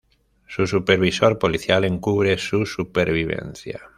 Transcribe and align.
Su 0.47 0.65
supervisor 0.65 1.37
policial 1.37 1.83
encubre 1.85 2.35
su 2.39 2.65
supervivencia. 2.65 3.81